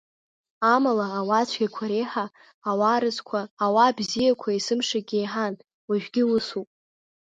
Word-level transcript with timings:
Амала, 0.73 1.07
ауаа 1.19 1.45
цәгьақәа 1.49 1.85
реиҳа, 1.91 2.25
ауаа 2.69 2.99
разқәа, 3.01 3.39
ауаа 3.65 3.95
бзиақәа 3.97 4.49
есымшагьы 4.55 5.17
еиҳан, 5.19 5.53
уажәгьы 5.89 6.23
усоуп. 6.35 6.69